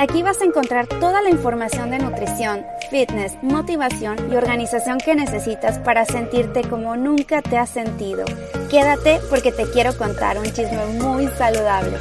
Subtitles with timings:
[0.00, 5.78] Aquí vas a encontrar toda la información de nutrición, fitness, motivación y organización que necesitas
[5.78, 8.24] para sentirte como nunca te has sentido.
[8.70, 11.98] Quédate porque te quiero contar un chisme muy saludable.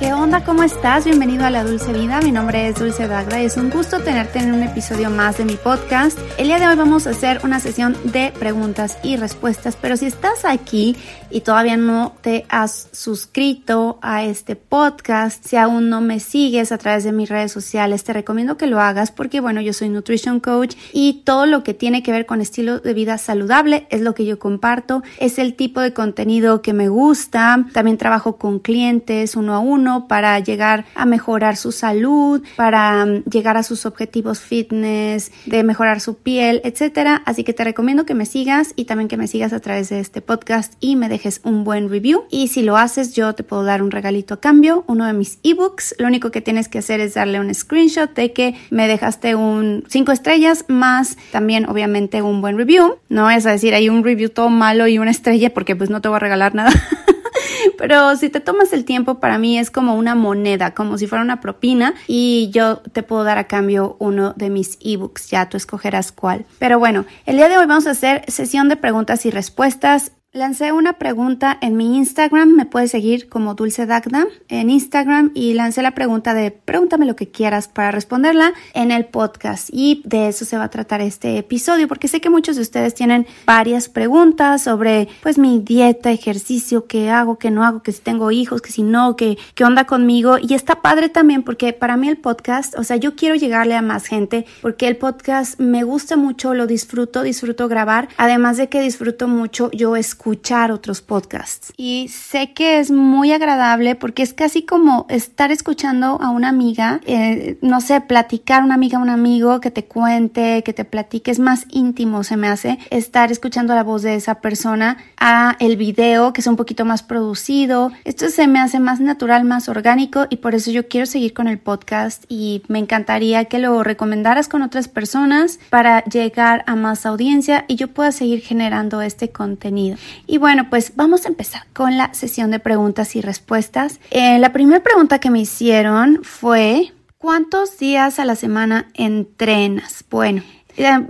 [0.00, 0.42] ¿Qué onda?
[0.44, 1.04] ¿Cómo estás?
[1.04, 2.20] Bienvenido a La Dulce Vida.
[2.22, 5.44] Mi nombre es Dulce Dagda y es un gusto tenerte en un episodio más de
[5.44, 6.18] mi podcast.
[6.38, 10.06] El día de hoy vamos a hacer una sesión de preguntas y respuestas, pero si
[10.06, 10.96] estás aquí
[11.28, 16.78] y todavía no te has suscrito a este podcast, si aún no me sigues a
[16.78, 20.40] través de mis redes sociales, te recomiendo que lo hagas porque, bueno, yo soy Nutrition
[20.40, 24.14] Coach y todo lo que tiene que ver con estilo de vida saludable es lo
[24.14, 27.66] que yo comparto, es el tipo de contenido que me gusta.
[27.72, 33.24] También trabajo con clientes uno a uno para llegar a mejorar su salud, para mm,
[33.24, 37.22] llegar a sus objetivos fitness, de mejorar su piel, etcétera.
[37.24, 40.00] Así que te recomiendo que me sigas y también que me sigas a través de
[40.00, 42.24] este podcast y me dejes un buen review.
[42.30, 45.38] Y si lo haces, yo te puedo dar un regalito a cambio, uno de mis
[45.42, 45.94] ebooks.
[45.98, 49.84] Lo único que tienes que hacer es darle un screenshot de que me dejaste un
[49.88, 52.98] 5 estrellas más también obviamente un buen review.
[53.08, 56.08] No es decir hay un review todo malo y una estrella porque pues no te
[56.08, 56.70] voy a regalar nada.
[57.78, 61.24] Pero si te tomas el tiempo, para mí es como una moneda, como si fuera
[61.24, 65.56] una propina y yo te puedo dar a cambio uno de mis ebooks, ya tú
[65.56, 66.46] escogerás cuál.
[66.58, 70.70] Pero bueno, el día de hoy vamos a hacer sesión de preguntas y respuestas Lancé
[70.70, 75.82] una pregunta en mi Instagram, me puedes seguir como Dulce Dagda en Instagram y lancé
[75.82, 80.44] la pregunta de pregúntame lo que quieras para responderla en el podcast y de eso
[80.44, 84.62] se va a tratar este episodio porque sé que muchos de ustedes tienen varias preguntas
[84.62, 88.70] sobre pues mi dieta, ejercicio, qué hago, qué no hago, que si tengo hijos, que
[88.70, 92.78] si no, qué, qué onda conmigo y está padre también porque para mí el podcast,
[92.78, 96.68] o sea, yo quiero llegarle a más gente porque el podcast me gusta mucho, lo
[96.68, 101.72] disfruto, disfruto grabar, además de que disfruto mucho yo escucho escuchar otros podcasts.
[101.78, 107.00] Y sé que es muy agradable porque es casi como estar escuchando a una amiga,
[107.06, 111.38] eh, no sé, platicar una amiga, un amigo que te cuente, que te platique, es
[111.38, 116.34] más íntimo se me hace estar escuchando la voz de esa persona a el video
[116.34, 117.90] que es un poquito más producido.
[118.04, 121.48] Esto se me hace más natural, más orgánico y por eso yo quiero seguir con
[121.48, 127.06] el podcast y me encantaría que lo recomendaras con otras personas para llegar a más
[127.06, 129.96] audiencia y yo pueda seguir generando este contenido.
[130.26, 134.00] Y bueno, pues vamos a empezar con la sesión de preguntas y respuestas.
[134.10, 140.04] Eh, la primera pregunta que me hicieron fue, ¿cuántos días a la semana entrenas?
[140.10, 140.42] Bueno,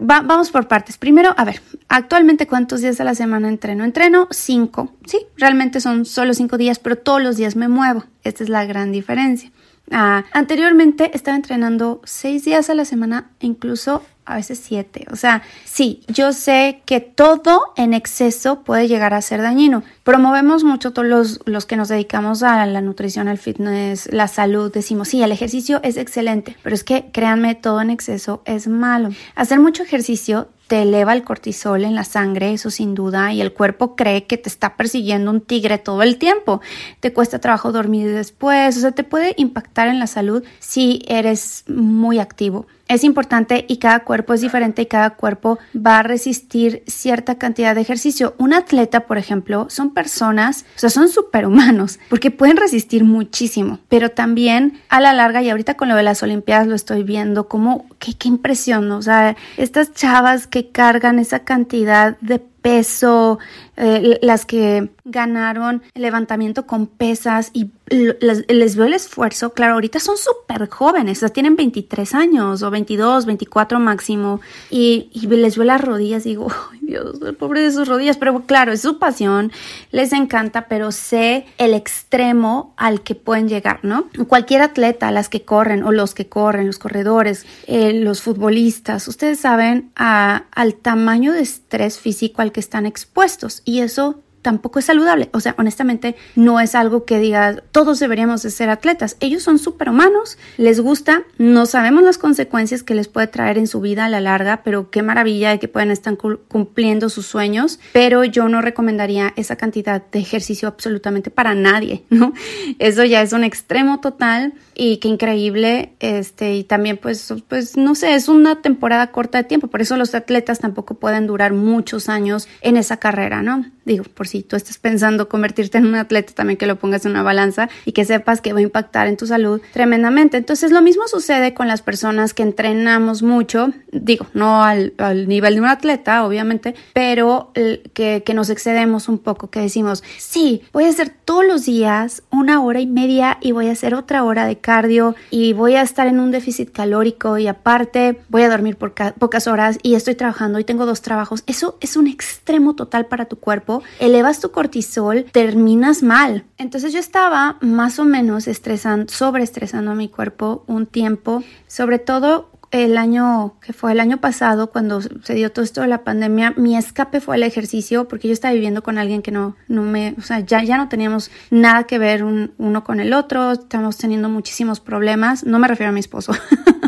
[0.00, 0.98] vamos por partes.
[0.98, 3.84] Primero, a ver, actualmente cuántos días a la semana entreno?
[3.84, 4.92] Entreno cinco.
[5.06, 8.04] Sí, realmente son solo cinco días, pero todos los días me muevo.
[8.24, 9.50] Esta es la gran diferencia.
[9.90, 15.06] Ah, anteriormente estaba entrenando seis días a la semana, incluso a veces siete.
[15.10, 19.82] O sea, sí, yo sé que todo en exceso puede llegar a ser dañino.
[20.10, 24.72] Promovemos mucho todos los, los que nos dedicamos a la nutrición, al fitness, la salud.
[24.72, 29.10] Decimos, sí, el ejercicio es excelente, pero es que créanme, todo en exceso es malo.
[29.36, 33.52] Hacer mucho ejercicio te eleva el cortisol en la sangre, eso sin duda, y el
[33.52, 36.60] cuerpo cree que te está persiguiendo un tigre todo el tiempo.
[36.98, 41.62] Te cuesta trabajo dormir después, o sea, te puede impactar en la salud si eres
[41.68, 46.82] muy activo es importante y cada cuerpo es diferente y cada cuerpo va a resistir
[46.88, 48.34] cierta cantidad de ejercicio.
[48.36, 54.10] Un atleta, por ejemplo, son personas, o sea, son superhumanos porque pueden resistir muchísimo, pero
[54.10, 57.86] también a la larga, y ahorita con lo de las Olimpiadas lo estoy viendo, como
[57.98, 63.38] qué, qué impresión, o sea, estas chavas que cargan esa cantidad de peso,
[63.76, 69.54] eh, las que ganaron el levantamiento con pesas y les, veo el esfuerzo.
[69.54, 74.40] Claro, ahorita son súper jóvenes, o sea, tienen 23 años o 22, 24 máximo
[74.70, 78.72] y, les veo las rodillas digo, ay Dios, el pobre de sus rodillas, pero claro,
[78.72, 79.50] es su pasión,
[79.90, 84.06] les encanta, pero sé el extremo al que pueden llegar, ¿no?
[84.28, 89.40] Cualquier atleta, las que corren o los que corren, los corredores, eh, los futbolistas, ustedes
[89.40, 93.62] saben al tamaño de estrés físico al que están expuestos.
[93.64, 95.28] Y eso tampoco es saludable.
[95.32, 99.16] O sea, honestamente, no es algo que diga todos deberíamos de ser atletas.
[99.20, 103.80] Ellos son superhumanos, les gusta, no sabemos las consecuencias que les puede traer en su
[103.80, 107.80] vida a la larga, pero qué maravilla de que puedan estar cumpliendo sus sueños.
[107.92, 112.32] Pero yo no recomendaría esa cantidad de ejercicio absolutamente para nadie, ¿no?
[112.78, 115.92] Eso ya es un extremo total y qué increíble.
[116.00, 119.96] Este, y también, pues, pues, no sé, es una temporada corta de tiempo, por eso
[119.96, 123.64] los atletas tampoco pueden durar muchos años en esa carrera, ¿no?
[123.90, 127.12] Digo, por si tú estás pensando convertirte en un atleta, también que lo pongas en
[127.12, 130.36] una balanza y que sepas que va a impactar en tu salud tremendamente.
[130.36, 134.92] Entonces, lo mismo sucede con las personas que entrenamos mucho, digo, no al,
[135.26, 137.52] nivel de un atleta, obviamente, pero
[137.92, 142.22] que, que nos excedemos un poco, que decimos, sí, voy a hacer todos los días
[142.30, 145.82] una hora y media y voy a hacer otra hora de cardio y voy a
[145.82, 150.14] estar en un déficit calórico y aparte voy a dormir por pocas horas y estoy
[150.14, 151.42] trabajando y tengo dos trabajos.
[151.46, 153.79] Eso es un extremo total para tu cuerpo.
[153.98, 156.44] Elevas tu cortisol, terminas mal.
[156.58, 162.50] Entonces yo estaba más o menos estresando, sobreestresando a mi cuerpo un tiempo, sobre todo
[162.70, 166.54] el año que fue el año pasado cuando se dio todo esto de la pandemia.
[166.56, 170.14] Mi escape fue el ejercicio porque yo estaba viviendo con alguien que no no me
[170.18, 173.52] o sea ya ya no teníamos nada que ver uno con el otro.
[173.52, 175.44] Estábamos teniendo muchísimos problemas.
[175.44, 176.32] No me refiero a mi esposo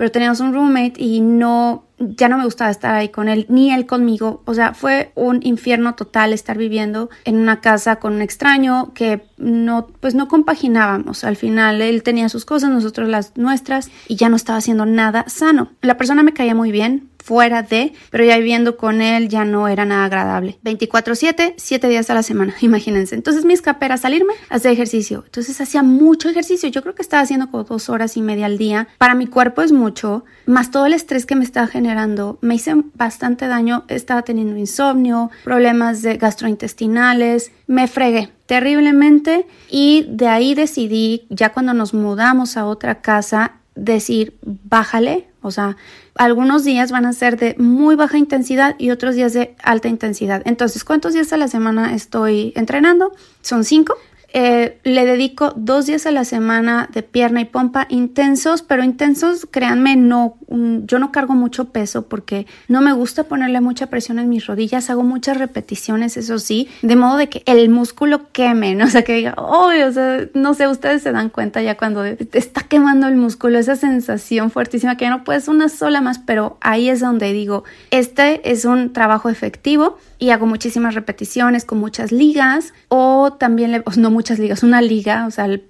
[0.00, 3.70] pero teníamos un roommate y no, ya no me gustaba estar ahí con él, ni
[3.70, 4.40] él conmigo.
[4.46, 9.26] O sea, fue un infierno total estar viviendo en una casa con un extraño que
[9.36, 11.22] no, pues no compaginábamos.
[11.22, 15.26] Al final él tenía sus cosas, nosotros las nuestras y ya no estaba haciendo nada
[15.28, 15.72] sano.
[15.82, 19.68] La persona me caía muy bien, fuera de, pero ya viviendo con él ya no
[19.68, 20.58] era nada agradable.
[20.64, 23.14] 24/7, 7 días a la semana, imagínense.
[23.14, 25.22] Entonces mi escape era salirme hacer ejercicio.
[25.26, 26.68] Entonces hacía mucho ejercicio.
[26.68, 28.88] Yo creo que estaba haciendo como dos horas y media al día.
[28.98, 32.38] Para mi cuerpo es mucho, más todo el estrés que me estaba generando.
[32.40, 33.84] Me hice bastante daño.
[33.88, 37.52] Estaba teniendo insomnio, problemas de gastrointestinales.
[37.66, 44.36] Me fregué terriblemente y de ahí decidí, ya cuando nos mudamos a otra casa, decir,
[44.42, 45.76] bájale, o sea,
[46.16, 50.42] algunos días van a ser de muy baja intensidad y otros días de alta intensidad.
[50.44, 53.12] Entonces, ¿cuántos días a la semana estoy entrenando?
[53.42, 53.96] Son cinco.
[54.32, 59.44] Eh, le dedico dos días a la semana de pierna y pompa intensos, pero intensos,
[59.50, 64.20] créanme, no, mm, yo no cargo mucho peso porque no me gusta ponerle mucha presión
[64.20, 68.74] en mis rodillas, hago muchas repeticiones, eso sí, de modo de que el músculo queme,
[68.76, 68.84] ¿no?
[68.90, 72.04] O sea, que diga, oh, o sea, no sé, ustedes se dan cuenta ya cuando
[72.04, 76.58] está quemando el músculo, esa sensación fuertísima que ya no puedes una sola más, pero
[76.60, 77.62] ahí es donde digo,
[77.92, 83.84] este es un trabajo efectivo y hago muchísimas repeticiones con muchas ligas o también, le,
[83.96, 85.62] no muchas ligas, una liga, o sea, el,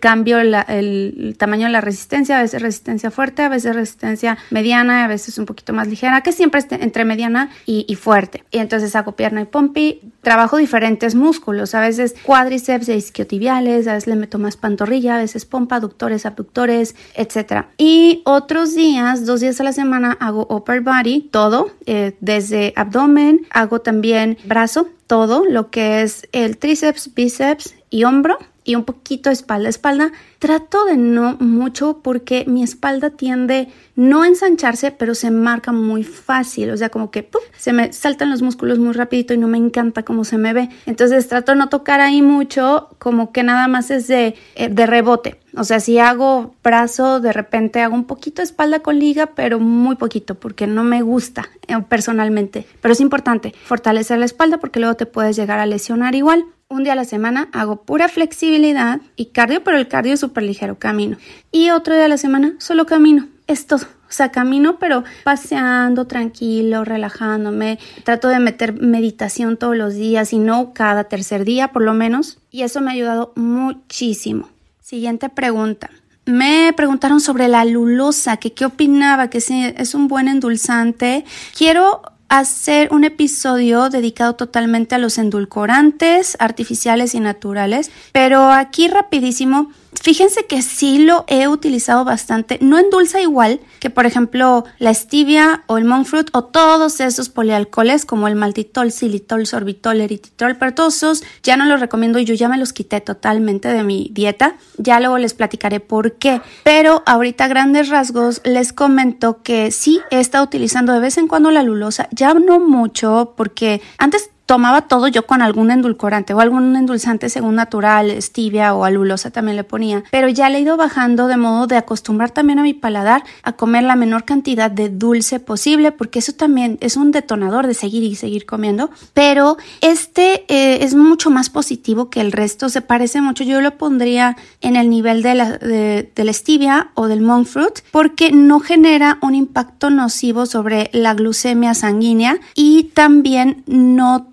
[0.00, 5.06] cambio, el, tamaño de la resistencia, a veces resistencia fuerte, a veces resistencia mediana, a
[5.06, 8.42] veces un poquito más ligera, que siempre esté entre mediana y, fuerte.
[8.50, 13.92] Y entonces hago pierna y pompi, trabajo diferentes músculos, a veces cuádriceps e isquiotibiales, a
[13.92, 17.66] veces le meto más pantorrilla, a veces pompa, aductores, abductores, etc.
[17.76, 23.46] Y otros días, dos días a la semana, hago upper body, todo, eh, desde abdomen,
[23.50, 29.30] hago también brazo, todo lo que es el tríceps, bíceps y hombro y un poquito
[29.30, 29.68] espalda.
[29.68, 36.04] Espalda trato de no mucho porque mi espalda tiende no ensancharse, pero se marca muy
[36.04, 36.70] fácil.
[36.70, 40.04] O sea, como que se me saltan los músculos muy rapidito y no me encanta
[40.04, 40.68] cómo se me ve.
[40.86, 45.40] Entonces trato no tocar ahí mucho, como que nada más es de, eh, de rebote.
[45.56, 49.58] O sea, si hago brazo, de repente hago un poquito de espalda con liga, pero
[49.58, 52.66] muy poquito, porque no me gusta eh, personalmente.
[52.80, 56.84] Pero es importante fortalecer la espalda porque luego te puedes llegar a lesionar igual un
[56.84, 60.78] día a la semana hago pura flexibilidad y cardio, pero el cardio es súper ligero,
[60.78, 61.16] camino.
[61.50, 63.28] Y otro día a la semana solo camino.
[63.48, 63.84] Es todo.
[64.08, 67.80] O sea, camino, pero paseando tranquilo, relajándome.
[68.04, 72.38] Trato de meter meditación todos los días y no cada tercer día, por lo menos.
[72.52, 74.48] Y eso me ha ayudado muchísimo.
[74.80, 75.90] Siguiente pregunta.
[76.26, 81.24] Me preguntaron sobre la lulosa, que qué opinaba, que si es un buen endulzante.
[81.56, 89.70] Quiero hacer un episodio dedicado totalmente a los endulcorantes artificiales y naturales, pero aquí rapidísimo
[90.02, 92.58] Fíjense que sí lo he utilizado bastante.
[92.62, 97.28] No endulza igual que, por ejemplo, la stevia o el monk fruit o todos esos
[97.28, 102.24] polialcoholes como el maltitol, xilitol, sorbitol, eritritol, pero todos esos ya no los recomiendo y
[102.24, 104.54] yo ya me los quité totalmente de mi dieta.
[104.78, 106.40] Ya luego les platicaré por qué.
[106.62, 111.50] Pero ahorita grandes rasgos les comento que sí he estado utilizando de vez en cuando
[111.50, 112.08] la lulosa.
[112.20, 117.54] Ya no mucho porque antes tomaba todo yo con algún endulcorante o algún endulzante según
[117.54, 121.68] natural, stevia o alulosa también le ponía, pero ya le he ido bajando de modo
[121.68, 126.18] de acostumbrar también a mi paladar a comer la menor cantidad de dulce posible, porque
[126.18, 131.30] eso también es un detonador de seguir y seguir comiendo, pero este eh, es mucho
[131.30, 135.36] más positivo que el resto, se parece mucho, yo lo pondría en el nivel de
[135.36, 140.90] la, de, la stevia o del monk fruit, porque no genera un impacto nocivo sobre
[140.92, 144.26] la glucemia sanguínea y también no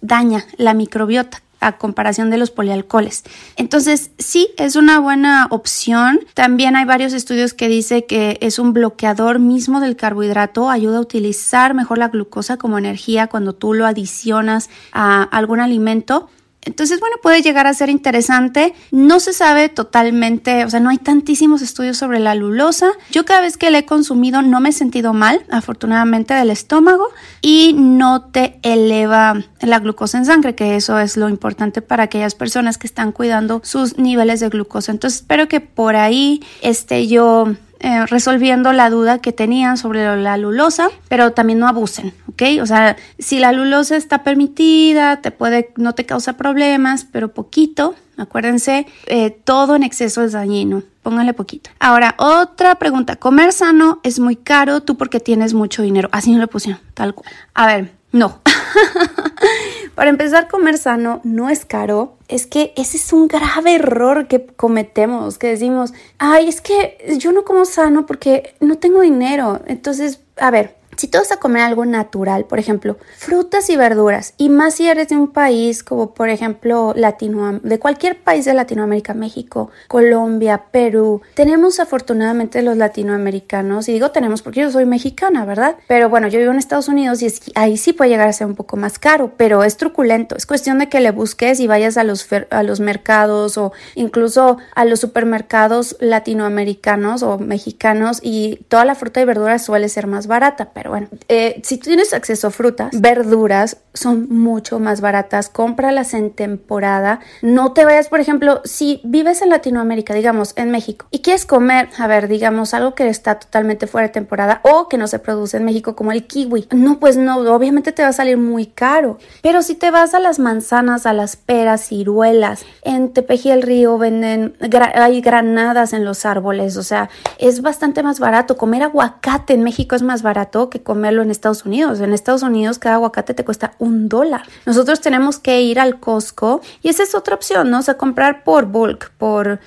[0.00, 3.22] daña la microbiota a comparación de los polialcoholes.
[3.56, 6.20] Entonces, sí, es una buena opción.
[6.34, 11.00] También hay varios estudios que dicen que es un bloqueador mismo del carbohidrato, ayuda a
[11.00, 16.28] utilizar mejor la glucosa como energía cuando tú lo adicionas a algún alimento.
[16.64, 18.74] Entonces, bueno, puede llegar a ser interesante.
[18.92, 22.92] No se sabe totalmente, o sea, no hay tantísimos estudios sobre la lulosa.
[23.10, 27.08] Yo cada vez que la he consumido no me he sentido mal, afortunadamente, del estómago
[27.40, 32.36] y no te eleva la glucosa en sangre, que eso es lo importante para aquellas
[32.36, 34.92] personas que están cuidando sus niveles de glucosa.
[34.92, 40.36] Entonces, espero que por ahí esté yo eh, resolviendo la duda que tenían sobre la
[40.36, 42.42] lulosa, pero también no abusen, ¿ok?
[42.62, 47.96] O sea, si la lulosa está permitida, te puede, no te causa problemas, pero poquito,
[48.16, 50.84] acuérdense, eh, todo en exceso es dañino.
[51.02, 51.70] Póngale poquito.
[51.80, 53.16] Ahora, otra pregunta.
[53.16, 56.08] Comer sano es muy caro, tú porque tienes mucho dinero.
[56.12, 57.34] Así no le pusieron, tal cual.
[57.54, 58.40] A ver, no.
[59.94, 62.16] Para empezar, comer sano no es caro.
[62.28, 67.32] Es que ese es un grave error que cometemos, que decimos, ay, es que yo
[67.32, 69.60] no como sano porque no tengo dinero.
[69.66, 74.34] Entonces, a ver, si tú vas a comer algo natural, por ejemplo, frutas y verduras,
[74.36, 78.54] y más si eres de un país como por ejemplo Latino, de cualquier país de
[78.54, 85.44] Latinoamérica, México, Colombia, Perú, tenemos afortunadamente los latinoamericanos, y digo tenemos porque yo soy mexicana,
[85.44, 85.74] ¿verdad?
[85.88, 88.54] Pero bueno, yo vivo en Estados Unidos y ahí sí puede llegar a ser un
[88.54, 92.04] poco más caro, pero es truculento, es cuestión de que le busques y vayas a
[92.04, 98.94] los, a los mercados o incluso a los supermercados latinoamericanos o mexicanos y toda la
[98.94, 103.00] fruta y verdura suele ser más barata, pero bueno, eh, si tienes acceso a frutas,
[103.00, 107.20] verduras son mucho más baratas, cómpralas en temporada.
[107.42, 111.88] No te vayas, por ejemplo, si vives en Latinoamérica, digamos, en México, y quieres comer,
[111.98, 115.56] a ver, digamos, algo que está totalmente fuera de temporada o que no se produce
[115.56, 116.68] en México, como el kiwi.
[116.72, 119.18] No, pues no, obviamente te va a salir muy caro.
[119.42, 123.98] Pero si te vas a las manzanas, a las peras, ciruelas, en Tepeji el Río
[123.98, 124.56] venden,
[124.94, 128.56] hay granadas en los árboles, o sea, es bastante más barato.
[128.56, 132.00] Comer aguacate en México es más barato que comerlo en Estados Unidos.
[132.00, 134.42] En Estados Unidos cada aguacate te cuesta un dólar.
[134.64, 137.80] Nosotros tenemos que ir al Costco y esa es otra opción, ¿no?
[137.80, 139.58] O sea, comprar por bulk, por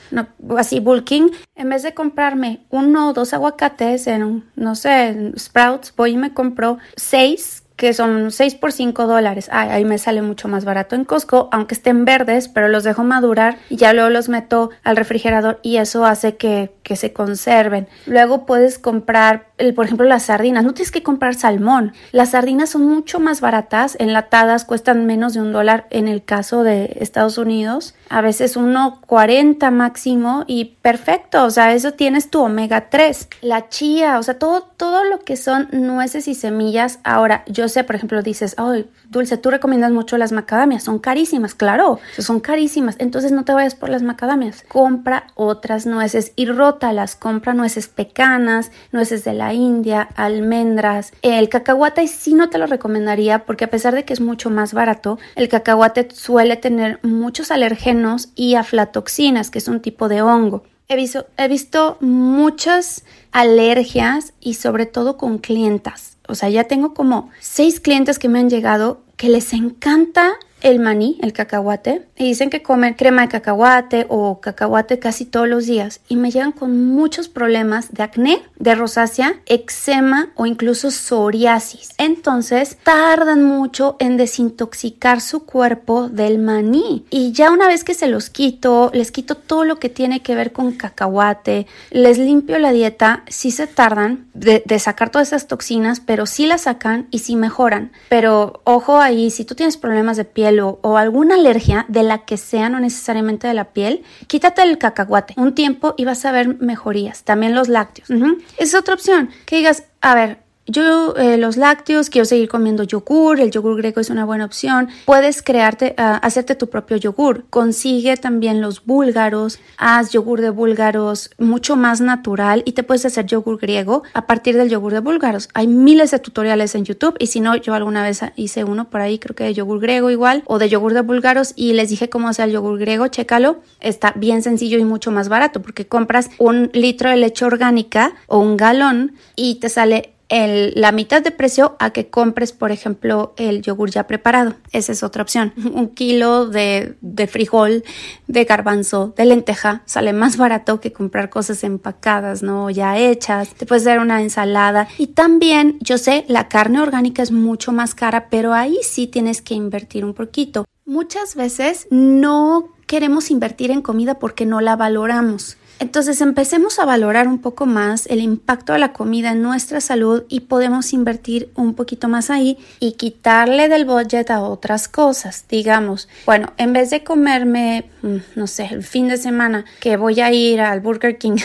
[0.58, 1.32] así bulking.
[1.56, 6.18] En vez de comprarme uno o dos aguacates en, no sé, en Sprouts, voy y
[6.18, 9.50] me compro seis que son 6 por 5 dólares.
[9.52, 13.58] ahí me sale mucho más barato en Costco, aunque estén verdes, pero los dejo madurar
[13.70, 17.88] y ya luego los meto al refrigerador y eso hace que, que se conserven.
[18.06, 20.64] Luego puedes comprar por ejemplo, las sardinas.
[20.64, 21.94] No tienes que comprar salmón.
[22.12, 26.64] Las sardinas son mucho más baratas, enlatadas, cuestan menos de un dólar en el caso
[26.64, 27.96] de Estados Unidos.
[28.10, 31.46] A veces 1.40 máximo y perfecto.
[31.46, 33.30] O sea, eso tienes tu omega 3.
[33.42, 37.00] La chía, o sea, todo, todo lo que son nueces y semillas.
[37.04, 40.84] Ahora, yo sé, por ejemplo, dices, ay, Dulce, tú recomiendas mucho las macadamias.
[40.84, 42.96] Son carísimas, claro, son carísimas.
[43.00, 44.64] Entonces no te vayas por las macadamias.
[44.68, 47.16] Compra otras nueces y rótalas.
[47.16, 51.12] Compra nueces pecanas, nueces de la India, almendras.
[51.22, 54.74] El cacahuate sí no te lo recomendaría porque a pesar de que es mucho más
[54.74, 60.64] barato, el cacahuate suele tener muchos alergenos y aflatoxinas, que es un tipo de hongo.
[60.88, 66.18] He visto, he visto muchas alergias y sobre todo con clientas.
[66.28, 70.34] O sea, ya tengo como seis clientes que me han llegado que les encanta
[70.66, 75.48] el maní, el cacahuate, y dicen que comen crema de cacahuate o cacahuate casi todos
[75.48, 80.90] los días y me llegan con muchos problemas de acné, de rosácea, eczema o incluso
[80.90, 81.90] psoriasis.
[82.00, 88.08] Entonces tardan mucho en desintoxicar su cuerpo del maní y ya una vez que se
[88.08, 92.72] los quito, les quito todo lo que tiene que ver con cacahuate, les limpio la
[92.72, 97.20] dieta, sí se tardan de, de sacar todas esas toxinas, pero sí las sacan y
[97.20, 97.92] sí mejoran.
[98.10, 102.38] Pero ojo ahí, si tú tienes problemas de piel, o, alguna alergia de la que
[102.38, 106.62] sea, no necesariamente de la piel, quítate el cacahuate un tiempo y vas a ver
[106.62, 107.24] mejorías.
[107.24, 108.10] También los lácteos.
[108.58, 109.30] Es otra opción.
[109.46, 114.02] Que digas, a ver, yo eh, los lácteos, quiero seguir comiendo yogur, el yogur griego
[114.02, 114.90] es una buena opción.
[115.06, 117.46] Puedes crearte, ah, hacerte tu propio yogur.
[117.50, 123.28] Consigue también los búlgaros, haz yogur de búlgaros mucho más natural y te puedes hacer
[123.28, 125.50] yogur griego a partir del yogur de búlgaros.
[125.54, 129.02] Hay miles de tutoriales en YouTube y si no, yo alguna vez hice uno por
[129.02, 132.10] ahí, creo que de yogur griego igual o de yogur de búlgaros y les dije
[132.10, 133.62] cómo hacer el yogur griego, chécalo.
[133.82, 138.40] Está bien sencillo y mucho más barato porque compras un litro de leche orgánica o
[138.40, 143.34] un galón y te sale el, la mitad de precio a que compres, por ejemplo,
[143.38, 144.56] el yogur ya preparado.
[144.72, 145.54] Esa es otra opción.
[145.74, 147.84] Un kilo de, de frijol,
[148.28, 152.70] de garbanzo, de lenteja sale más barato que comprar cosas empacadas, ¿no?
[152.70, 153.54] Ya hechas.
[153.56, 154.88] Te puedes dar una ensalada.
[154.98, 159.42] Y también, yo sé, la carne orgánica es mucho más cara, pero ahí sí tienes
[159.42, 160.66] que invertir un poquito.
[160.86, 165.58] Muchas veces no queremos invertir en comida porque no la valoramos.
[165.80, 170.24] Entonces empecemos a valorar un poco más el impacto de la comida en nuestra salud
[170.30, 175.46] y podemos invertir un poquito más ahí y quitarle del budget a otras cosas.
[175.50, 177.90] Digamos, bueno, en vez de comerme,
[178.36, 181.38] no sé, el fin de semana que voy a ir al Burger King,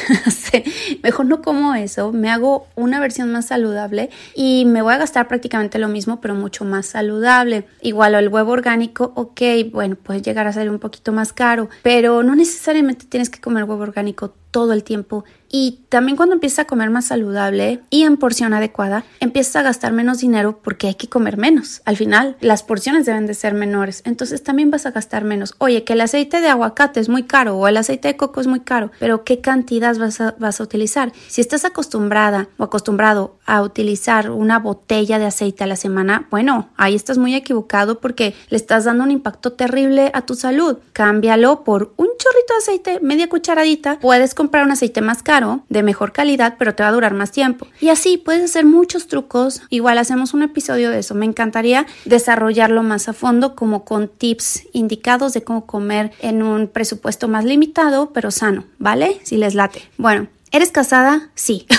[1.03, 5.29] mejor no como eso, me hago una versión más saludable y me voy a gastar
[5.29, 7.67] prácticamente lo mismo, pero mucho más saludable.
[7.81, 9.41] Igual el huevo orgánico, ok,
[9.73, 13.65] bueno, puede llegar a ser un poquito más caro, pero no necesariamente tienes que comer
[13.65, 18.17] huevo orgánico todo el tiempo y también cuando empiezas a comer más saludable y en
[18.19, 21.83] porción adecuada, empiezas a gastar menos dinero porque hay que comer menos.
[21.85, 24.03] Al final, las porciones deben de ser menores.
[24.05, 25.55] Entonces también vas a gastar menos.
[25.59, 28.47] Oye, que el aceite de aguacate es muy caro o el aceite de coco es
[28.47, 31.13] muy caro, pero ¿qué cantidad vas a, vas a utilizar?
[31.27, 36.71] Si estás acostumbrada o acostumbrado a utilizar una botella de aceite a la semana, bueno,
[36.77, 40.79] ahí estás muy equivocado porque le estás dando un impacto terrible a tu salud.
[40.93, 43.99] Cámbialo por un chorrito de aceite, media cucharadita.
[43.99, 47.31] Puedes comprar un aceite más caro de mejor calidad, pero te va a durar más
[47.31, 47.67] tiempo.
[47.79, 49.61] Y así puedes hacer muchos trucos.
[49.69, 51.15] Igual hacemos un episodio de eso.
[51.15, 56.69] Me encantaría desarrollarlo más a fondo, como con tips indicados de cómo comer en un
[56.69, 59.21] presupuesto más limitado, pero sano, ¿vale?
[59.25, 59.83] Si les late.
[59.99, 61.29] Bueno, ¿eres casada?
[61.35, 61.67] Sí.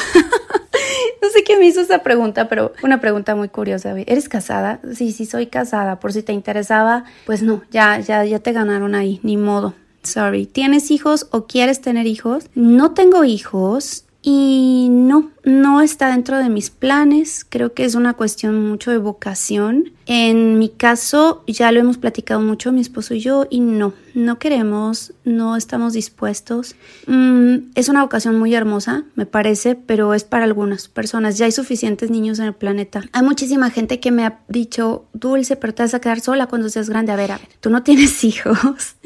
[1.21, 3.93] No sé quién me hizo esa pregunta, pero una pregunta muy curiosa.
[4.07, 4.79] ¿Eres casada?
[4.95, 5.99] Sí, sí, soy casada.
[5.99, 9.75] Por si te interesaba, pues no, ya, ya, ya te ganaron ahí, ni modo.
[10.03, 10.45] Sorry.
[10.45, 12.45] ¿Tienes hijos o quieres tener hijos?
[12.55, 17.43] No tengo hijos y no, no está dentro de mis planes.
[17.47, 19.93] Creo que es una cuestión mucho de vocación.
[20.05, 24.37] En mi caso, ya lo hemos platicado mucho mi esposo y yo y no, no
[24.37, 26.75] queremos, no estamos dispuestos.
[27.07, 31.39] Mm, es una vocación muy hermosa, me parece, pero es para algunas personas.
[31.39, 33.03] Ya hay suficientes niños en el planeta.
[33.13, 36.69] Hay muchísima gente que me ha dicho, Dulce, pero te vas a quedar sola cuando
[36.69, 37.11] seas grande.
[37.11, 38.97] A ver, a ver, tú no tienes hijos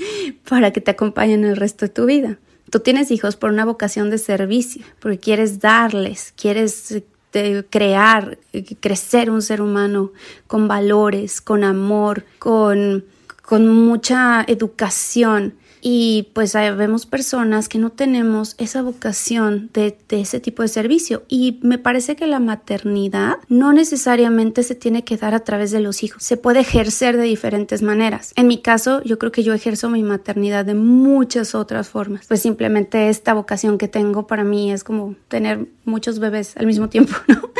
[0.49, 2.37] para que te acompañen el resto de tu vida.
[2.75, 7.01] Tú tienes hijos por una vocación de servicio, porque quieres darles, quieres
[7.31, 10.11] eh, crear, eh, crecer un ser humano
[10.45, 13.05] con valores, con amor, con,
[13.43, 15.53] con mucha educación
[15.87, 21.59] y pues vemos personas que no tenemos esa vocación de, ese tipo de servicio y
[21.61, 26.01] me parece que la maternidad no necesariamente se tiene que dar a través de los
[26.01, 28.33] hijos, se puede ejercer de diferentes maneras.
[28.35, 32.41] En mi caso, yo creo que yo ejerzo mi maternidad de muchas otras formas, pues
[32.41, 37.13] simplemente esta vocación que tengo para mí es como tener muchos bebés al mismo tiempo,
[37.27, 37.51] ¿no?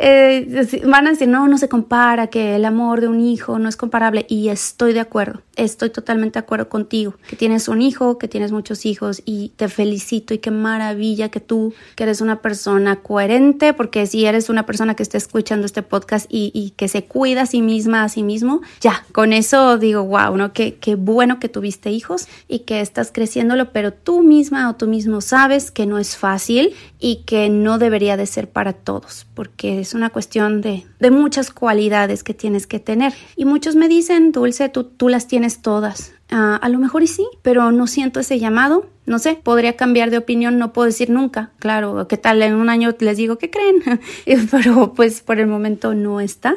[0.00, 3.68] Eh, van a decir, no, no se compara, que el amor de un hijo no
[3.68, 8.16] es comparable y estoy de acuerdo, estoy totalmente de acuerdo contigo, que tienes un hijo,
[8.16, 12.40] que tienes muchos hijos y te felicito y qué maravilla que tú, que eres una
[12.40, 17.04] persona coherente, porque si eres una persona que está escuchando este podcast y, que se
[17.04, 20.52] cuida a sí misma, a sí mismo, ya, con eso digo, wow, ¿no?
[20.52, 24.86] Qué, qué bueno que tuviste hijos y que estás creciéndolo, pero tú misma o tú
[24.86, 29.80] mismo sabes que no es fácil y que no debería de ser para todos, porque
[29.80, 33.12] es una cuestión de, de muchas cualidades que tienes que tener.
[33.34, 36.12] Y muchos me dicen, Dulce, tú, tú las tienes todas.
[36.30, 38.86] Ah, a lo mejor y sí, pero no siento ese llamado.
[39.06, 41.50] No sé, podría cambiar de opinión, no puedo decir nunca.
[41.58, 42.42] Claro, ¿qué tal?
[42.42, 43.82] En un año les digo, ¿qué creen?
[44.50, 46.56] pero pues por el momento no está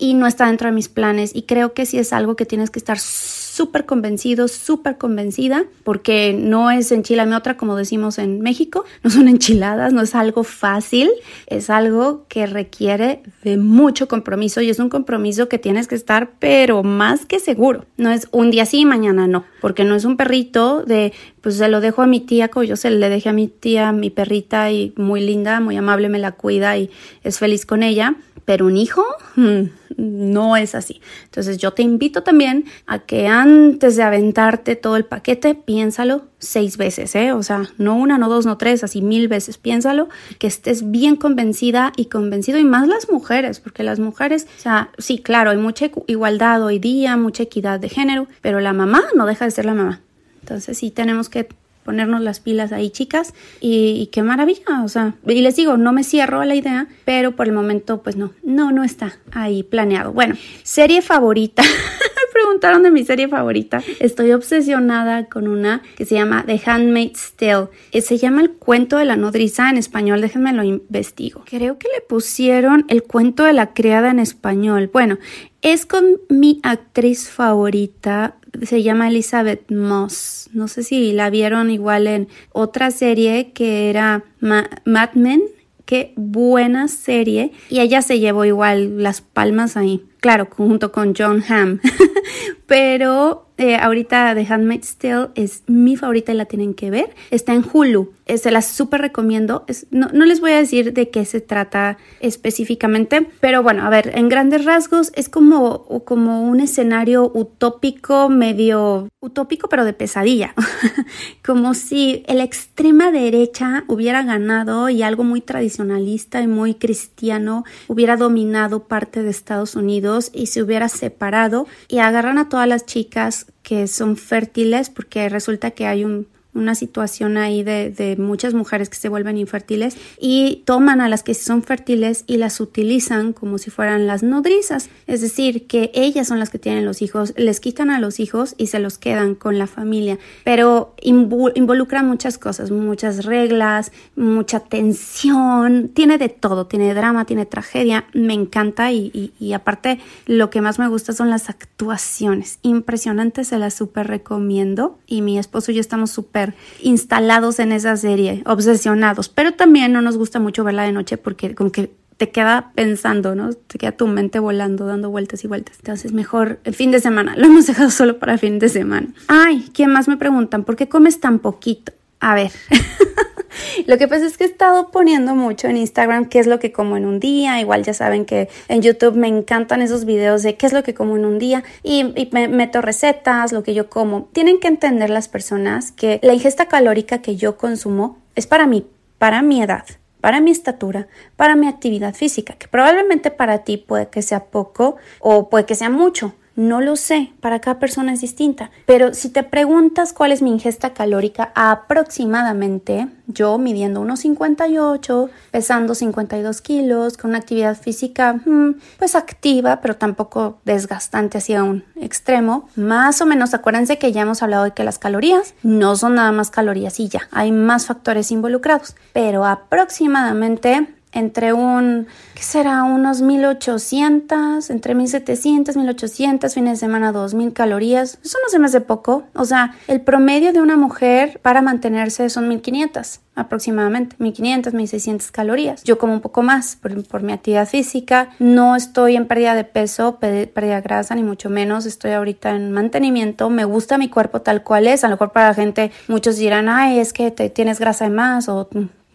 [0.00, 1.30] y no está dentro de mis planes.
[1.34, 6.32] Y creo que sí es algo que tienes que estar súper convencido, súper convencida, porque
[6.32, 11.10] no es enchilame otra como decimos en México, no son enchiladas, no es algo fácil,
[11.46, 16.30] es algo que requiere de mucho compromiso y es un compromiso que tienes que estar
[16.38, 20.16] pero más que seguro, no es un día sí, mañana no, porque no es un
[20.16, 23.32] perrito de pues se lo dejo a mi tía, como yo se le dejé a
[23.32, 26.90] mi tía, mi perrita y muy linda, muy amable, me la cuida y
[27.22, 28.16] es feliz con ella,
[28.50, 29.04] pero un hijo
[29.36, 29.62] mm,
[29.96, 31.00] no es así.
[31.26, 36.76] Entonces yo te invito también a que antes de aventarte todo el paquete, piénsalo seis
[36.76, 37.30] veces, ¿eh?
[37.30, 40.08] O sea, no una, no dos, no tres, así mil veces, piénsalo,
[40.40, 44.90] que estés bien convencida y convencido, y más las mujeres, porque las mujeres, o sea,
[44.98, 49.26] sí, claro, hay mucha igualdad hoy día, mucha equidad de género, pero la mamá no
[49.26, 50.00] deja de ser la mamá.
[50.40, 51.48] Entonces sí tenemos que
[51.84, 56.04] ponernos las pilas ahí, chicas, y, qué maravilla, o sea, y les digo, no me
[56.04, 60.12] cierro a la idea, pero por el momento, pues no, no, no está ahí planeado.
[60.12, 61.62] Bueno, serie favorita.
[62.32, 63.82] preguntaron de mi serie favorita.
[63.98, 67.68] Estoy obsesionada con una que se llama The Handmaid's Tale.
[68.00, 70.20] Se llama El cuento de la nodriza en español.
[70.20, 71.44] Déjenme lo investigo.
[71.48, 74.90] Creo que le pusieron El cuento de la criada en español.
[74.92, 75.18] Bueno,
[75.62, 80.48] es con mi actriz favorita, se llama Elizabeth Moss.
[80.52, 85.42] No sé si la vieron igual en otra serie que era Mad Men.
[85.84, 87.52] Qué buena serie.
[87.68, 90.04] Y ella se llevó igual las palmas ahí.
[90.20, 91.80] Claro, junto con John Hamm.
[92.66, 97.14] Pero eh, ahorita The Handmaid's Tale es mi favorita y la tienen que ver.
[97.30, 98.12] Está en Hulu.
[98.26, 99.66] Eh, se la súper recomiendo.
[99.90, 104.28] no, les voy a decir de qué se trata específicamente, pero bueno, a ver, en
[104.28, 110.54] grandes rasgos es como, como un escenario utópico, medio utópico, pero de pesadilla.
[111.44, 118.16] como si la extrema derecha hubiera ganado y algo muy tradicionalista y muy cristiano hubiera
[118.16, 123.46] dominado parte de Estados Unidos y se hubiera separado y agarran a todas las chicas
[123.62, 128.88] que son fértiles porque resulta que hay un una situación ahí de, de, muchas mujeres
[128.88, 133.58] que se vuelven infértiles y toman a las que son fértiles y las utilizan como
[133.58, 134.90] si fueran las nodrizas.
[135.06, 138.54] Es decir, que ellas son las que tienen los hijos, les quitan a los hijos
[138.58, 140.18] y se los quedan con la familia.
[140.44, 148.06] Pero involucra muchas cosas, muchas reglas, mucha tensión, tiene de todo, tiene drama, tiene tragedia,
[148.12, 152.58] me encanta y, y, aparte lo que más me gusta son las actuaciones.
[152.62, 156.39] Impresionantes, se las súper recomiendo y mi esposo y yo estamos súper
[156.82, 161.54] instalados en esa serie, obsesionados, pero también no nos gusta mucho verla de noche porque
[161.54, 163.54] como que te queda pensando, ¿no?
[163.54, 165.76] Te queda tu mente volando, dando vueltas y vueltas.
[165.78, 167.34] Entonces, mejor fin de semana.
[167.38, 169.08] Lo hemos dejado solo para fin de semana.
[169.26, 170.64] Ay, ¿quién más me preguntan?
[170.64, 171.92] ¿Por qué comes tan poquito?
[172.20, 172.52] A ver.
[173.86, 176.72] Lo que pasa es que he estado poniendo mucho en Instagram qué es lo que
[176.72, 177.60] como en un día.
[177.60, 180.94] Igual ya saben que en YouTube me encantan esos videos de qué es lo que
[180.94, 184.28] como en un día y, me meto recetas, lo que yo como.
[184.32, 188.86] Tienen que entender las personas que la ingesta calórica que yo consumo es para mí,
[189.18, 189.84] para mi edad
[190.20, 194.96] para mi estatura, para mi actividad física, que probablemente para ti puede que sea poco
[195.18, 196.34] o puede que sea mucho.
[196.60, 198.70] No lo sé, para cada persona es distinta.
[198.84, 205.94] Pero si te preguntas cuál es mi ingesta calórica, aproximadamente yo midiendo unos 58, pesando
[205.94, 212.68] 52 kilos, con una actividad física mm, pues activa, pero tampoco desgastante hacia un extremo,
[212.76, 216.30] más o menos acuérdense que ya hemos hablado de que las calorías no son nada
[216.30, 222.84] más calorías y ya, hay más factores involucrados, pero aproximadamente entre un, ¿qué será?
[222.84, 228.18] Unos 1800, entre 1700, 1800, fines de semana 2000 calorías.
[228.22, 229.24] Eso no se me hace poco.
[229.34, 235.82] O sea, el promedio de una mujer para mantenerse son 1500 aproximadamente, 1500, 1600 calorías.
[235.84, 238.30] Yo como un poco más por, por, mi actividad física.
[238.38, 241.86] No estoy en pérdida de peso, pérdida de grasa, ni mucho menos.
[241.86, 243.48] Estoy ahorita en mantenimiento.
[243.48, 245.04] Me gusta mi cuerpo tal cual es.
[245.04, 248.10] A lo mejor para la gente, muchos dirán, ay, es que te, tienes grasa de
[248.10, 248.68] más o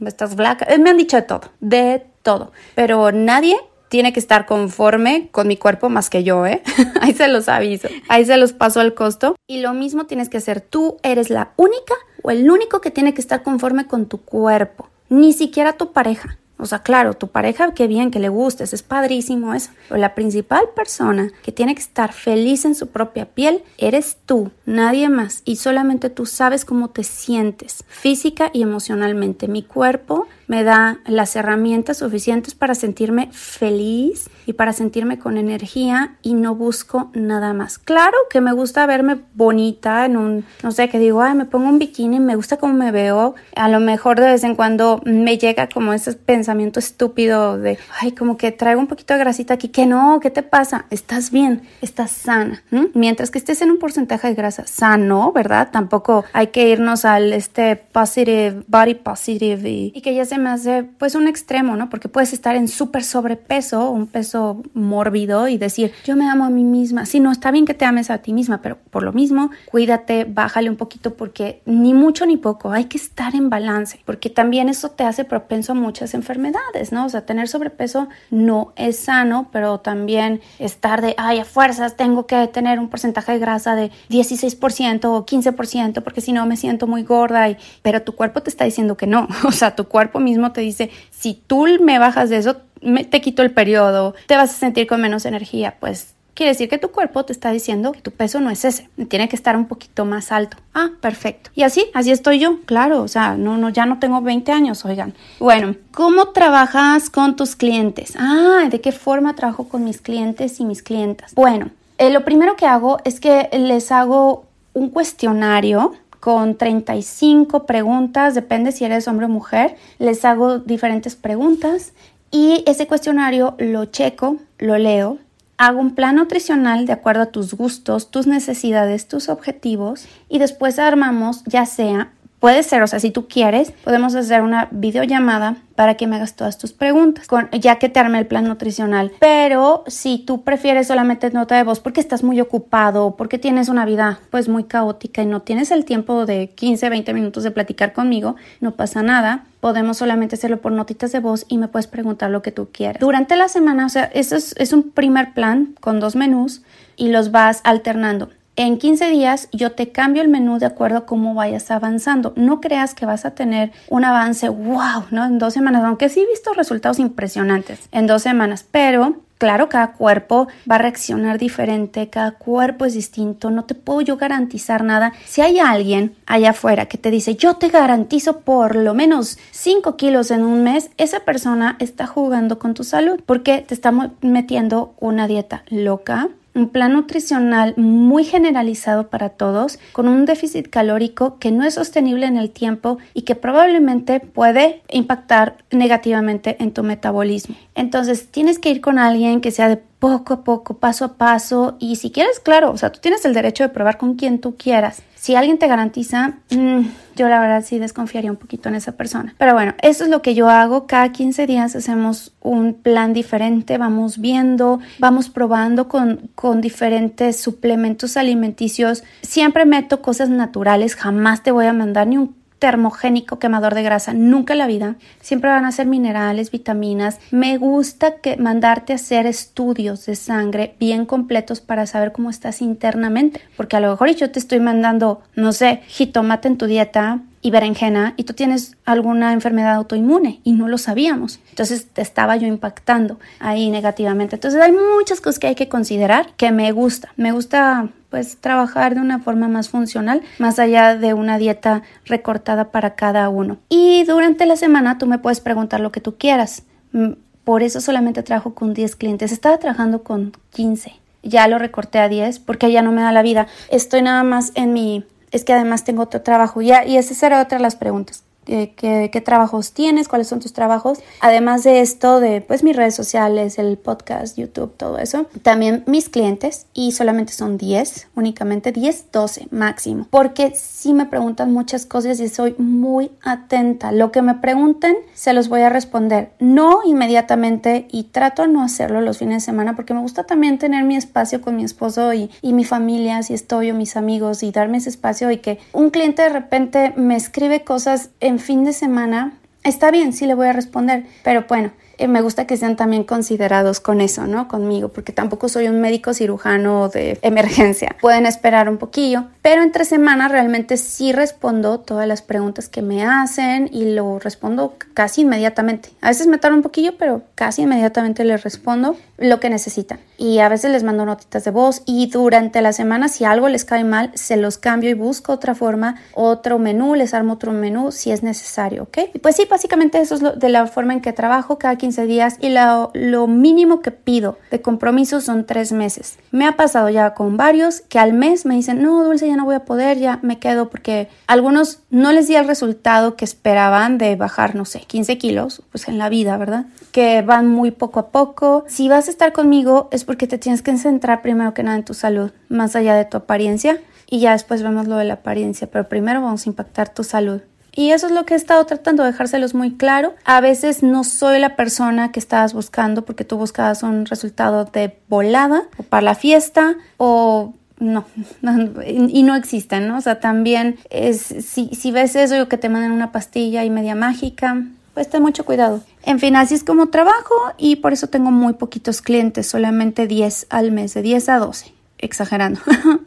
[0.06, 0.66] estás flaca.
[0.70, 2.52] Eh, me han dicho de todo, de todo.
[2.76, 3.58] Pero nadie
[3.90, 6.62] tiene que estar conforme con mi cuerpo más que yo, ¿eh?
[7.02, 7.88] Ahí se los aviso.
[8.08, 9.36] Ahí se los paso al costo.
[9.48, 10.62] Y lo mismo tienes que hacer.
[10.62, 14.90] Tú eres la única o el único que tiene que estar conforme con tu cuerpo.
[15.10, 16.38] Ni siquiera tu pareja.
[16.58, 19.72] O sea, claro, tu pareja, qué bien, que le gustes, es padrísimo eso.
[19.90, 24.52] Pero la principal persona que tiene que estar feliz en su propia piel eres tú,
[24.66, 25.42] nadie más.
[25.44, 29.48] Y solamente tú sabes cómo te sientes física y emocionalmente.
[29.48, 36.16] Mi cuerpo me da las herramientas suficientes para sentirme feliz y para sentirme con energía
[36.22, 37.78] y no busco nada más.
[37.78, 41.68] Claro que me gusta verme bonita en un, no sé, que digo, ay, me pongo
[41.68, 43.36] un bikini, me gusta cómo me veo.
[43.56, 48.12] A lo mejor de vez en cuando me llega como ese pensamiento estúpido de, ay,
[48.12, 50.86] como que traigo un poquito de grasita aquí, que no, ¿qué te pasa?
[50.90, 52.64] Estás bien, estás sana.
[52.94, 55.70] Mientras que estés en un porcentaje de grasa sano, ¿verdad?
[55.72, 60.50] Tampoco hay que irnos al este positive, body positive y, y que ya se me
[60.50, 61.90] hace pues un extremo, ¿no?
[61.90, 66.50] Porque puedes estar en súper sobrepeso, un peso mórbido y decir, yo me amo a
[66.50, 67.06] mí misma.
[67.06, 70.26] Sí, no, está bien que te ames a ti misma, pero por lo mismo, cuídate,
[70.26, 74.70] bájale un poquito porque ni mucho ni poco, hay que estar en balance, porque también
[74.70, 77.06] eso te hace propenso a muchas enfermedades, ¿no?
[77.06, 82.26] O sea, tener sobrepeso no es sano, pero también estar de, ay, a fuerzas tengo
[82.26, 86.88] que tener un porcentaje de grasa de 16% o 15% porque si no me siento
[86.88, 90.20] muy gorda, y, pero tu cuerpo te está diciendo que no, o sea, tu cuerpo
[90.26, 94.36] mismo te dice, si tú me bajas de eso, me, te quito el periodo, te
[94.36, 97.94] vas a sentir con menos energía, pues quiere decir que tu cuerpo te está diciendo
[97.94, 100.58] que tu peso no es ese, tiene que estar un poquito más alto.
[100.74, 101.50] Ah, perfecto.
[101.56, 104.86] Y así, así estoy yo, claro, o sea, no, no, ya no tengo 20 años,
[104.86, 105.14] oigan.
[105.40, 108.14] Bueno, ¿cómo trabajas con tus clientes?
[108.20, 111.34] Ah, ¿de qué forma trabajo con mis clientes y mis clientas?
[111.34, 115.94] Bueno, eh, lo primero que hago es que les hago un cuestionario
[116.26, 121.94] con 35 preguntas, depende si eres hombre o mujer, les hago diferentes preguntas
[122.32, 125.20] y ese cuestionario lo checo, lo leo,
[125.60, 130.80] hago un plan nutricional de acuerdo a tus gustos, tus necesidades, tus objetivos y después
[130.80, 135.96] armamos ya sea Puede ser, o sea, si tú quieres, podemos hacer una videollamada para
[135.96, 137.28] que me hagas todas tus preguntas,
[137.60, 139.12] ya que te arme el plan nutricional.
[139.20, 143.86] Pero si tú prefieres solamente nota de voz porque estás muy ocupado, porque tienes una
[143.86, 147.94] vida pues muy caótica y no tienes el tiempo de 15, 20 minutos de platicar
[147.94, 149.46] conmigo, no pasa nada.
[149.60, 153.00] Podemos solamente hacerlo por notitas de voz y me puedes preguntar lo que tú quieras.
[153.00, 156.62] Durante la semana, o sea, eso es, es un primer plan con dos menús
[156.96, 158.30] y los vas alternando.
[158.58, 162.32] En 15 días yo te cambio el menú de acuerdo a cómo vayas avanzando.
[162.38, 165.26] No creas que vas a tener un avance wow, ¿no?
[165.26, 169.92] En dos semanas, aunque sí he visto resultados impresionantes en dos semanas, pero Claro, cada
[169.92, 175.12] cuerpo va a reaccionar diferente, cada cuerpo es distinto, no te puedo yo garantizar nada.
[175.26, 179.98] Si hay alguien allá afuera que te dice, yo te garantizo por lo menos 5
[179.98, 183.92] kilos en un mes, esa persona está jugando con tu salud porque te está
[184.22, 191.38] metiendo una dieta loca, un plan nutricional muy generalizado para todos, con un déficit calórico
[191.38, 196.82] que no es sostenible en el tiempo y que probablemente puede impactar negativamente en tu
[196.82, 197.56] metabolismo.
[197.76, 201.76] Entonces tienes que ir con alguien que sea de poco a poco, paso a paso
[201.80, 204.56] y si quieres, claro, o sea, tú tienes el derecho de probar con quien tú
[204.56, 205.02] quieras.
[205.26, 206.82] Si alguien te garantiza, mm,
[207.16, 209.34] yo la verdad sí desconfiaría un poquito en esa persona.
[209.40, 210.86] Pero bueno, eso es lo que yo hago.
[210.86, 218.18] Cada 15 días hacemos un plan diferente, vamos viendo, vamos probando con, con diferentes suplementos
[218.18, 219.04] alimenticios.
[219.24, 224.12] Siempre meto cosas naturales, jamás te voy a mandar ni un termogénico quemador de grasa,
[224.16, 224.96] nunca en la vida.
[225.22, 227.20] Siempre van a ser minerales, vitaminas.
[227.30, 232.64] Me gusta que mandarte a hacer estudios de sangre bien completos para saber cómo estás
[232.64, 237.20] internamente, porque a lo mejor yo te estoy mandando, no sé, jitomate en tu dieta,
[237.46, 241.40] y berenjena y tú tienes alguna enfermedad autoinmune y no lo sabíamos.
[241.52, 244.38] Entonces te estaba yo impactando ahí negativamente.
[244.38, 247.14] Entonces hay muchas cosas que hay que considerar que me gusta.
[247.18, 252.72] Me gusta pues trabajar de una forma más funcional, más allá de una dieta recortada
[252.72, 253.60] para cada uno.
[253.70, 256.64] Y durante la semana tú me puedes preguntar lo que tú quieras.
[256.94, 257.12] Mm,
[257.44, 259.32] por eso solamente trabajo con 10 clientes.
[259.32, 260.94] Estaba trabajando con 15.
[261.22, 263.46] Ya lo recorté a 10 porque ya no me da la vida.
[263.70, 265.06] Estoy nada más en mi
[265.36, 268.25] es que además tengo otro trabajo ya y esa será otra de las preguntas.
[268.48, 271.00] Eh, qué, trabajos tienes, cuáles son tus trabajos.
[271.20, 275.26] Además de esto, de pues mis redes sociales, el podcast, YouTube, todo eso.
[275.42, 280.08] También mis clientes y solamente son 10, únicamente 10, 12 máximo.
[280.10, 283.92] Porque si me preguntan muchas cosas y soy muy atenta.
[283.92, 286.32] Lo que me pregunten, se los voy a responder.
[286.40, 290.60] No inmediatamente y trato de no hacerlo los fines de semana porque me gusta también
[290.60, 294.44] tener mi espacio con mi esposo y, y mi familia, si estoy o mis amigos
[294.44, 298.64] y darme ese espacio y que un cliente de repente me escribe cosas en fin
[298.64, 302.58] de semana, está bien, sí le voy a responder, pero bueno, eh, me gusta que
[302.58, 304.48] sean también considerados con eso, ¿no?
[304.48, 307.96] Conmigo, porque tampoco soy un médico cirujano de emergencia.
[308.02, 313.04] Pueden esperar un poquillo, pero entre semanas realmente sí respondo todas las preguntas que me
[313.04, 315.90] hacen y lo respondo casi inmediatamente.
[316.02, 320.00] A veces me tarda un poquillo, pero casi inmediatamente les respondo lo que necesitan.
[320.18, 323.66] Y a veces les mando notitas de voz y durante la semana si algo les
[323.66, 327.92] cae mal, se los cambio y busco otra forma, otro menú, les armo otro menú
[327.92, 328.98] si es necesario, ¿ok?
[329.22, 332.50] Pues sí, básicamente eso es de la forma en que trabajo cada 15 días y
[332.50, 336.18] lo mínimo que pido de compromiso son tres meses.
[336.32, 339.46] Me ha pasado ya con varios que al mes me dicen, no, Dulce, ya no
[339.46, 344.00] voy a poder, ya me quedo porque algunos no les di el resultado que esperaban
[344.00, 346.66] de bajar, no sé, 15 kilos, pues en la vida, ¿verdad?
[346.92, 348.66] Que van muy poco a poco.
[348.68, 351.86] Si vas a estar conmigo es porque te tienes que centrar primero que nada en
[351.86, 353.80] tu salud, más allá de tu apariencia.
[354.10, 357.42] Y ya después vemos lo de la apariencia, pero primero vamos a impactar tu salud.
[357.76, 360.16] Y eso es lo que he estado tratando de dejárselos muy claro.
[360.24, 364.98] A veces no soy la persona que estabas buscando porque tú buscabas un resultado de
[365.10, 368.06] volada o para la fiesta o no,
[368.88, 369.98] y no existen, ¿no?
[369.98, 374.64] O sea, también es, si, ves eso, que te mandan una pastilla y media mágica,
[374.94, 375.84] pues ten mucho cuidado.
[376.04, 380.48] En fin, así es como trabajo y por eso tengo muy poquitos clientes, solamente 10
[380.50, 382.62] al mes, de 10 a 12, exagerando.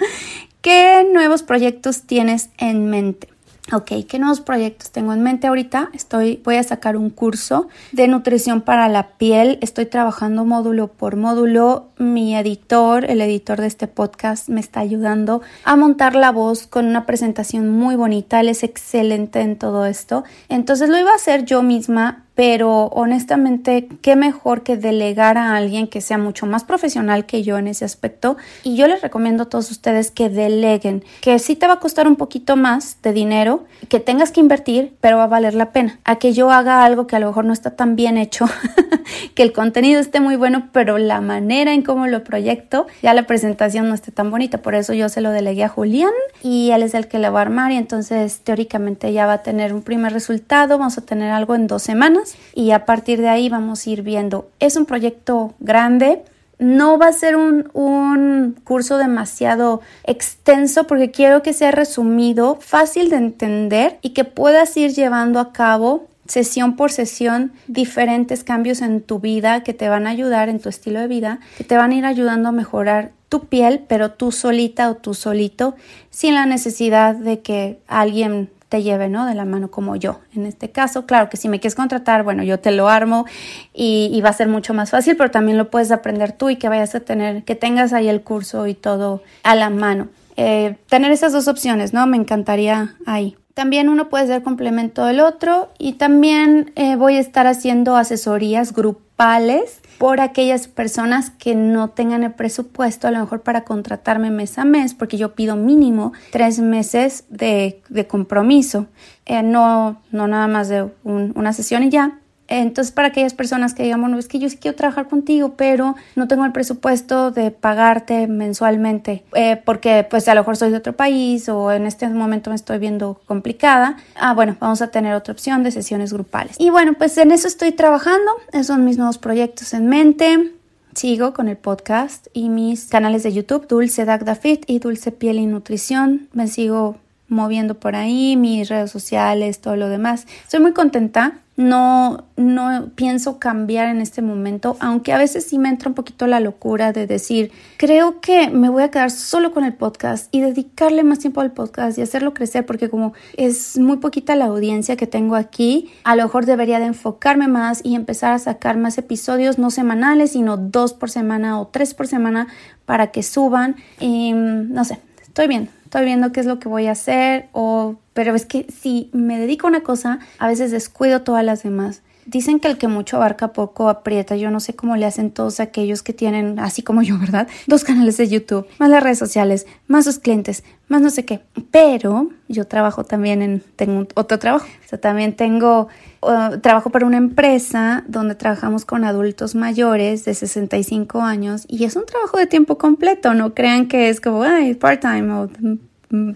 [0.61, 3.29] ¿Qué nuevos proyectos tienes en mente?
[3.71, 5.91] Ok, ¿qué nuevos proyectos tengo en mente ahorita?
[5.93, 9.59] Estoy, voy a sacar un curso de nutrición para la piel.
[9.61, 11.89] Estoy trabajando módulo por módulo.
[11.99, 16.87] Mi editor, el editor de este podcast, me está ayudando a montar la voz con
[16.87, 18.41] una presentación muy bonita.
[18.41, 20.25] Él es excelente en todo esto.
[20.49, 25.89] Entonces lo iba a hacer yo misma, pero honestamente, qué mejor que delegar a alguien
[25.89, 28.37] que sea mucho más profesional que yo en ese aspecto.
[28.63, 32.07] Y yo les recomiendo a todos ustedes que deleguen, que sí te va a costar
[32.07, 35.99] un poquito más de dinero, que tengas que invertir, pero va a valer la pena.
[36.05, 38.47] A que yo haga algo que a lo mejor no está tan bien hecho,
[39.35, 43.25] que el contenido esté muy bueno, pero la manera en cómo lo proyecto, ya la
[43.25, 44.59] presentación no esté tan bonita.
[44.59, 47.41] Por eso yo se lo delegué a Julián y él es el que le va
[47.41, 50.79] a armar y entonces teóricamente ya va a tener un primer resultado.
[50.79, 54.03] Vamos a tener algo en dos semanas y a partir de ahí vamos a ir
[54.03, 54.49] viendo.
[54.61, 56.23] Es un proyecto grande.
[56.59, 63.11] No va a ser un, un, curso demasiado extenso porque quiero que sea resumido, fácil
[63.11, 69.01] de entender y que puedas ir llevando a cabo sesión por sesión diferentes cambios en
[69.01, 71.91] tu vida que te van a ayudar en tu estilo de vida, que te van
[71.91, 75.75] a ir ayudando a mejorar tu piel, pero tú solita o tú solito,
[76.11, 79.27] sin la necesidad de que alguien te lleve, ¿no?
[79.27, 80.21] De la mano como yo.
[80.35, 83.27] En este caso, claro que si me quieres contratar, bueno, yo te lo armo
[83.73, 86.69] y, va a ser mucho más fácil, pero también lo puedes aprender tú y que
[86.69, 90.09] vayas a tener, que tengas ahí el curso y todo a la mano.
[90.37, 92.07] Eh, tener esas dos opciones, ¿no?
[92.07, 93.37] Me encantaría ahí.
[93.55, 98.73] También uno puede ser complemento del otro y también eh, voy a estar haciendo asesorías
[98.73, 104.59] grupales por aquellas personas que no tengan el presupuesto a lo mejor para contratarme mes
[104.59, 108.87] a mes, porque yo pido mínimo tres meses de, compromiso,
[109.27, 113.83] eh, no, no nada más de una sesión y ya, entonces, para aquellas personas que
[113.83, 117.51] digan, bueno, es que yo sí quiero trabajar contigo, pero no tengo el presupuesto de
[117.51, 122.09] pagarte mensualmente, eh, porque pues a lo mejor soy de otro país o en este
[122.09, 123.99] momento me estoy viendo complicada.
[124.17, 126.57] Ah, bueno, vamos a tener otra opción de sesiones grupales.
[126.59, 130.53] Y bueno, pues en eso estoy trabajando, esos son mis nuevos proyectos en mente.
[130.95, 135.39] Sigo con el podcast y mis canales de YouTube, Dulce Dagda Fit y Dulce Piel
[135.39, 136.29] y Nutrición.
[136.33, 136.97] Me sigo
[137.29, 140.27] moviendo por ahí, mis redes sociales, todo lo demás.
[140.45, 145.69] Estoy muy contenta no, no pienso cambiar en este momento, aunque a veces sí me
[145.69, 149.65] entra un poquito la locura de decir, creo que me voy a quedar solo con
[149.65, 153.97] el podcast y dedicarle más tiempo al podcast y hacerlo crecer, porque como es muy
[153.97, 158.33] poquita la audiencia que tengo aquí, a lo mejor debería de enfocarme más y empezar
[158.33, 162.47] a sacar más episodios, no semanales, sino dos por semana o tres por semana
[162.85, 163.75] para que suban.
[163.99, 167.97] Y no sé, estoy bien, estoy viendo qué es lo que voy a hacer o
[168.13, 172.03] pero es que si me dedico a una cosa, a veces descuido todas las demás.
[172.29, 174.37] Dicen que el que mucho abarca poco aprieta.
[174.37, 177.49] Yo no sé cómo le hacen todos aquellos que tienen, así como yo, ¿verdad?
[177.67, 181.41] Dos canales de YouTube, más las redes sociales, más sus clientes, más no sé qué.
[181.71, 184.67] Pero yo trabajo también en, tengo otro trabajo.
[184.85, 185.89] O sea, también tengo,
[186.21, 191.97] uh, trabajo para una empresa donde trabajamos con adultos mayores de 65 años y es
[191.97, 193.33] un trabajo de tiempo completo.
[193.33, 195.49] No crean que es como, ay, part-time o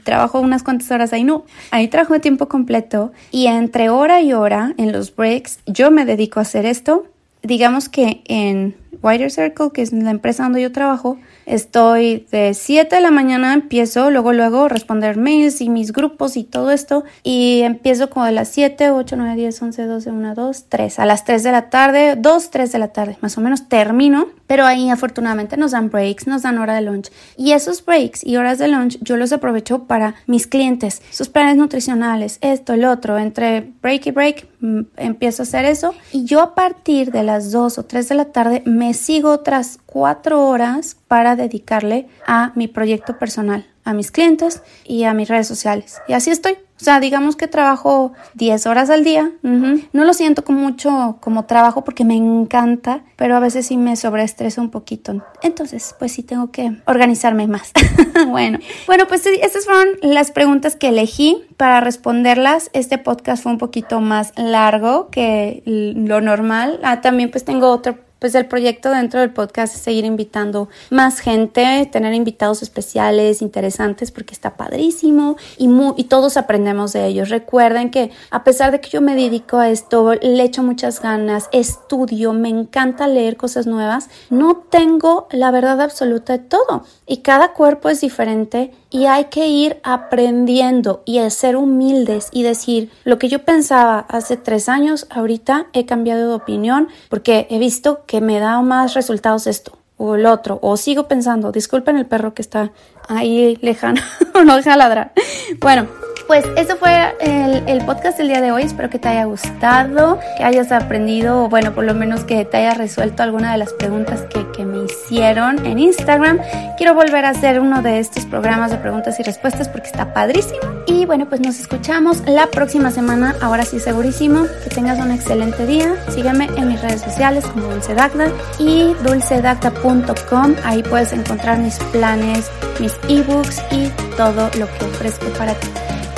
[0.05, 4.33] trabajo unas cuantas horas ahí, no, ahí trabajo de tiempo completo y entre hora y
[4.33, 7.07] hora en los breaks yo me dedico a hacer esto.
[7.43, 12.97] Digamos que en Wider Circle, que es la empresa donde yo trabajo, Estoy de 7
[12.97, 17.05] de la mañana, empiezo luego, luego responder mails y mis grupos y todo esto.
[17.23, 20.99] Y empiezo como de las 7, 8, 9, 10, 11, 12, 1, 2, 3.
[20.99, 24.29] A las 3 de la tarde, 2, 3 de la tarde, más o menos termino.
[24.47, 27.11] Pero ahí afortunadamente nos dan breaks, nos dan hora de lunch.
[27.37, 31.57] Y esos breaks y horas de lunch yo los aprovecho para mis clientes, sus planes
[31.57, 33.19] nutricionales, esto, el otro.
[33.19, 35.95] Entre break y break mm, empiezo a hacer eso.
[36.13, 39.79] Y yo a partir de las 2 o 3 de la tarde me sigo otras
[39.87, 45.47] 4 horas para dedicarle a mi proyecto personal, a mis clientes y a mis redes
[45.47, 46.01] sociales.
[46.09, 46.55] Y así estoy.
[46.55, 49.31] O sea, digamos que trabajo 10 horas al día.
[49.43, 53.95] No lo siento como mucho como trabajo porque me encanta, pero a veces sí me
[53.95, 55.23] sobreestreso un poquito.
[55.43, 57.73] Entonces, pues sí tengo que organizarme más.
[58.29, 62.71] bueno, bueno, pues estas fueron las preguntas que elegí para responderlas.
[62.73, 66.81] Este podcast fue un poquito más largo que lo normal.
[66.83, 71.19] Ah, también pues tengo otro pues el proyecto dentro del podcast es seguir invitando más
[71.19, 77.31] gente, tener invitados especiales, interesantes, porque está padrísimo y, y todos aprendemos de ellos.
[77.31, 81.49] Recuerden que a pesar de que yo me dedico a esto, le echo muchas ganas,
[81.51, 87.55] estudio, me encanta leer cosas nuevas, no tengo la verdad absoluta de todo y cada
[87.55, 93.29] cuerpo es diferente y hay que ir aprendiendo y ser humildes y decir lo que
[93.29, 98.41] yo pensaba hace tres años, ahorita he cambiado de opinión porque he visto que me
[98.41, 102.71] da más resultados esto o el otro, o sigo pensando, disculpen el perro que está
[103.09, 104.03] ahí lejano,
[104.45, 105.15] no deja ladrar.
[105.61, 105.87] Bueno,
[106.33, 108.63] pues eso fue el, el, podcast del día de hoy.
[108.63, 112.57] Espero que te haya gustado, que hayas aprendido, o bueno, por lo menos que te
[112.57, 116.41] haya resuelto alguna de las preguntas que, que me hicieron en Instagram.
[116.79, 120.59] Quiero volver a hacer uno de estos programas de preguntas y respuestas porque está padrísimo.
[120.87, 123.35] Y bueno, pues nos escuchamos la próxima semana.
[123.43, 124.47] Ahora sí, segurísimo.
[124.65, 125.95] Que tengas un excelente día.
[126.09, 130.55] Sígueme en mis redes sociales como Dulce Dagda y dulcedagda.com.
[130.65, 135.69] Ahí puedes encontrar mis planes, mis ebooks y todo lo que ofrezco para ti.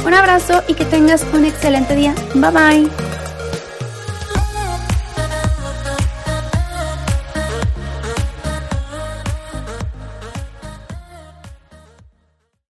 [0.04, 2.14] Un abrazo y que tengas un excelente día.
[2.34, 3.13] Bye bye.